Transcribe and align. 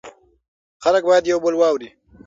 خلک 0.83 1.03
باید 1.07 1.25
یو 1.31 1.39
بل 1.45 1.53
واوري. 1.57 1.89